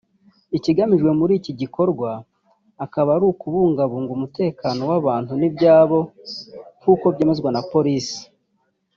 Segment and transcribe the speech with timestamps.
[0.57, 2.09] Ikigamijwe muri iki gikorwa
[2.85, 5.97] akaba ari ukubungabunga umutekano w’abantu n’ibyabo
[6.79, 8.21] nk’uko byemezwa na polisi